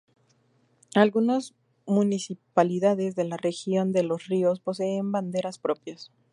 [0.95, 1.53] Algunas
[1.85, 6.11] municipalidades de la Región de Los Ríos poseen banderas propias.